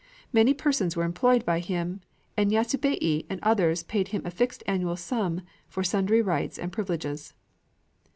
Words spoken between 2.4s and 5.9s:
Yasubei and others paid him a fixed annual sum for